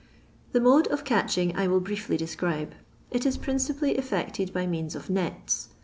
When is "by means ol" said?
4.51-5.03